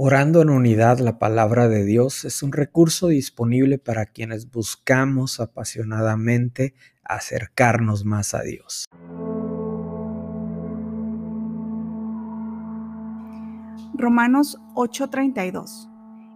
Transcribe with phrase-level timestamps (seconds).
[0.00, 6.76] Orando en unidad, la palabra de Dios es un recurso disponible para quienes buscamos apasionadamente
[7.02, 8.84] acercarnos más a Dios.
[13.94, 15.90] Romanos 8:32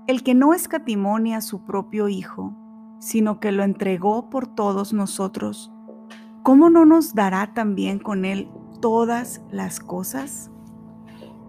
[0.08, 2.56] El que no escatimonia a su propio Hijo,
[2.98, 5.70] sino que lo entregó por todos nosotros,
[6.42, 10.50] ¿cómo no nos dará también con él todas las cosas?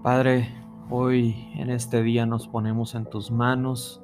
[0.03, 4.01] Padre, Hoy en este día nos ponemos en tus manos.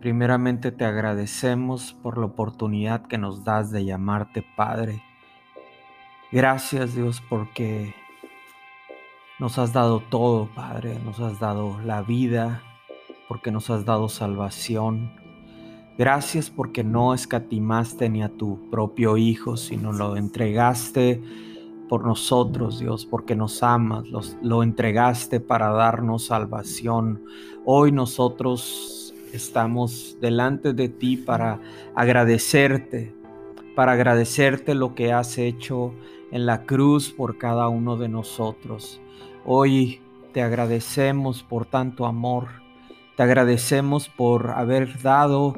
[0.00, 5.02] Primeramente te agradecemos por la oportunidad que nos das de llamarte Padre.
[6.32, 7.94] Gracias Dios porque
[9.38, 10.98] nos has dado todo, Padre.
[11.04, 12.62] Nos has dado la vida,
[13.28, 15.12] porque nos has dado salvación.
[15.98, 21.49] Gracias porque no escatimaste ni a tu propio Hijo, sino lo entregaste
[21.90, 24.04] por nosotros, Dios, porque nos amas,
[24.42, 27.24] lo entregaste para darnos salvación.
[27.64, 31.60] Hoy nosotros estamos delante de ti para
[31.96, 33.12] agradecerte,
[33.74, 35.92] para agradecerte lo que has hecho
[36.30, 39.00] en la cruz por cada uno de nosotros.
[39.44, 40.00] Hoy
[40.32, 42.50] te agradecemos por tanto amor,
[43.16, 45.54] te agradecemos por haber dado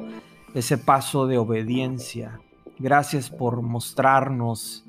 [0.55, 2.39] ese paso de obediencia.
[2.79, 4.83] Gracias por mostrarnos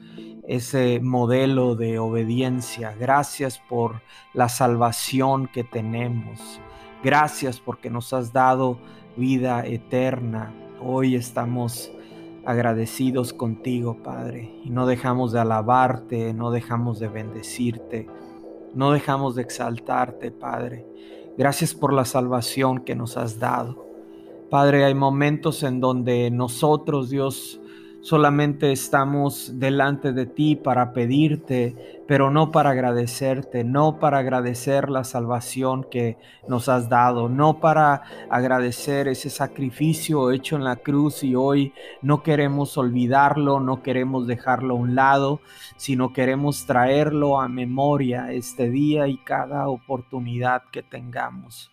[0.46, 2.94] ese modelo de obediencia.
[2.98, 6.60] Gracias por la salvación que tenemos.
[7.02, 8.78] Gracias porque nos has dado
[9.16, 10.52] vida eterna.
[10.80, 11.90] Hoy estamos
[12.44, 18.06] agradecidos contigo, Padre, y no dejamos de alabarte, no dejamos de bendecirte,
[18.74, 20.86] no dejamos de exaltarte, Padre.
[21.38, 23.86] Gracias por la salvación que nos has dado.
[24.50, 27.60] Padre, hay momentos en donde nosotros, Dios,
[28.04, 35.04] Solamente estamos delante de ti para pedirte, pero no para agradecerte, no para agradecer la
[35.04, 41.34] salvación que nos has dado, no para agradecer ese sacrificio hecho en la cruz y
[41.34, 45.40] hoy no queremos olvidarlo, no queremos dejarlo a un lado,
[45.78, 51.70] sino queremos traerlo a memoria este día y cada oportunidad que tengamos.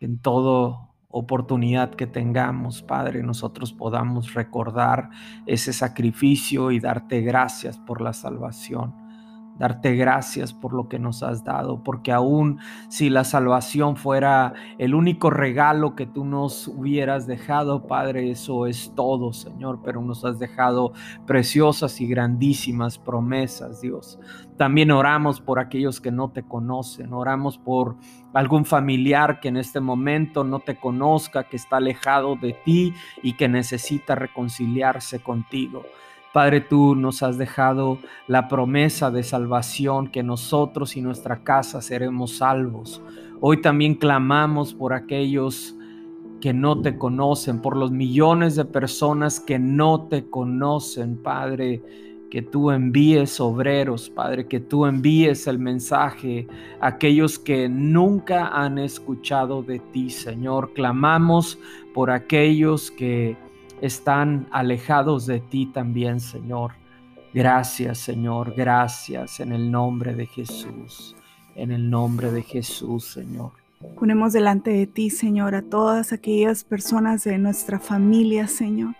[0.00, 5.10] En todo oportunidad que tengamos, Padre, nosotros podamos recordar
[5.46, 9.03] ese sacrificio y darte gracias por la salvación
[9.58, 14.94] darte gracias por lo que nos has dado, porque aún si la salvación fuera el
[14.94, 20.38] único regalo que tú nos hubieras dejado, Padre, eso es todo, Señor, pero nos has
[20.38, 20.92] dejado
[21.26, 24.18] preciosas y grandísimas promesas, Dios.
[24.56, 27.96] También oramos por aquellos que no te conocen, oramos por
[28.32, 32.92] algún familiar que en este momento no te conozca, que está alejado de ti
[33.22, 35.82] y que necesita reconciliarse contigo.
[36.34, 42.38] Padre, tú nos has dejado la promesa de salvación, que nosotros y nuestra casa seremos
[42.38, 43.00] salvos.
[43.40, 45.76] Hoy también clamamos por aquellos
[46.40, 51.80] que no te conocen, por los millones de personas que no te conocen, Padre
[52.30, 56.48] que tú envíes obreros, Padre, que tú envíes el mensaje
[56.80, 60.72] a aquellos que nunca han escuchado de ti, Señor.
[60.74, 61.60] Clamamos
[61.94, 63.36] por aquellos que
[63.86, 66.72] están alejados de ti también, Señor.
[67.34, 71.14] Gracias, Señor, gracias en el nombre de Jesús,
[71.54, 73.52] en el nombre de Jesús, Señor.
[73.98, 78.94] Ponemos delante de ti, Señor, a todas aquellas personas de nuestra familia, Señor,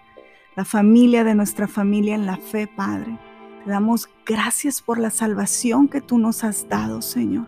[0.54, 3.18] la familia de nuestra familia en la fe, Padre.
[3.64, 7.46] Te damos gracias por la salvación que tú nos has dado, Señor.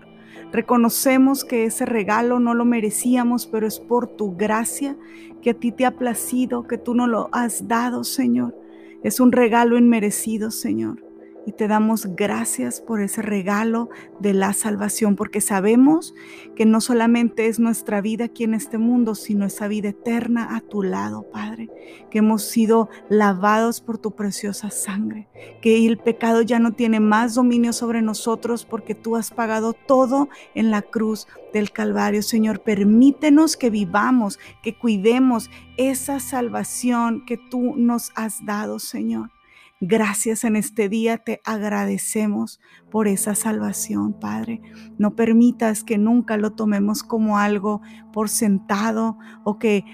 [0.52, 4.96] Reconocemos que ese regalo no lo merecíamos, pero es por tu gracia
[5.42, 8.56] que a ti te ha placido, que tú no lo has dado, Señor.
[9.02, 11.05] Es un regalo inmerecido, Señor
[11.46, 16.12] y te damos gracias por ese regalo de la salvación, porque sabemos
[16.56, 20.60] que no solamente es nuestra vida aquí en este mundo, sino esa vida eterna a
[20.60, 21.70] tu lado, Padre,
[22.10, 25.28] que hemos sido lavados por tu preciosa sangre,
[25.62, 30.28] que el pecado ya no tiene más dominio sobre nosotros porque tú has pagado todo
[30.56, 32.22] en la cruz del Calvario.
[32.22, 39.35] Señor, permítenos que vivamos, que cuidemos esa salvación que tú nos has dado, Señor.
[39.80, 44.62] Gracias en este día, te agradecemos por esa salvación, Padre.
[44.96, 49.84] No permitas que nunca lo tomemos como algo por sentado o que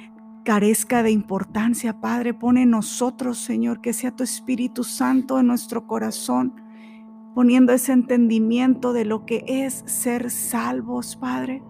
[0.44, 2.32] carezca de importancia, Padre.
[2.32, 6.54] Pone nosotros, Señor, que sea tu Espíritu Santo en nuestro corazón,
[7.34, 11.60] poniendo ese entendimiento de lo que es ser salvos, Padre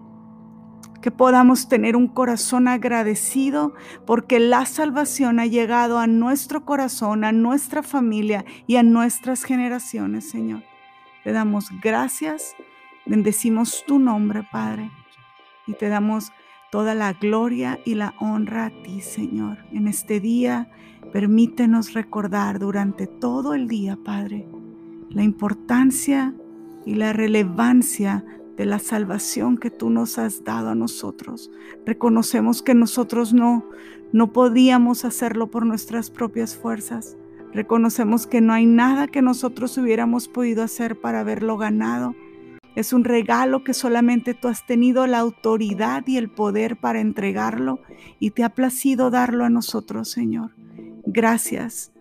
[1.03, 3.73] que podamos tener un corazón agradecido
[4.05, 10.29] porque la salvación ha llegado a nuestro corazón, a nuestra familia y a nuestras generaciones,
[10.29, 10.63] Señor.
[11.25, 12.55] Te damos gracias,
[13.05, 14.89] bendecimos tu nombre, Padre.
[15.67, 16.31] y te damos
[16.71, 19.57] toda la gloria y la honra a ti, Señor.
[19.71, 20.69] En este día,
[21.11, 24.47] permítenos recordar durante todo el día, Padre,
[25.09, 26.33] la importancia
[26.85, 28.25] y la relevancia
[28.57, 31.51] de la salvación que tú nos has dado a nosotros.
[31.85, 33.65] Reconocemos que nosotros no
[34.11, 37.17] no podíamos hacerlo por nuestras propias fuerzas.
[37.51, 42.15] Reconocemos que no hay nada que nosotros hubiéramos podido hacer para haberlo ganado,
[42.75, 47.79] es un regalo que solamente tú has tenido la autoridad y el poder para entregarlo
[48.19, 50.55] y te ha placido darlo a nosotros, Señor.
[51.05, 51.91] Gracias,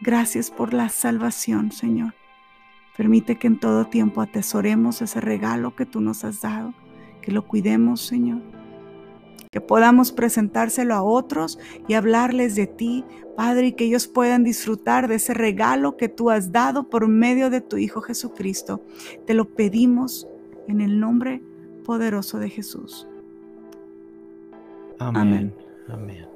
[0.00, 2.14] gracias por la salvación, Señor.
[2.96, 6.74] Permite que en todo tiempo atesoremos ese regalo que tú nos has dado,
[7.22, 8.40] que lo cuidemos, Señor
[9.54, 13.04] que podamos presentárselo a otros y hablarles de ti,
[13.36, 17.50] Padre, y que ellos puedan disfrutar de ese regalo que tú has dado por medio
[17.50, 18.82] de tu Hijo Jesucristo.
[19.26, 20.26] Te lo pedimos
[20.66, 21.40] en el nombre
[21.84, 23.06] poderoso de Jesús.
[24.98, 25.54] Amén.
[25.86, 26.33] Amén.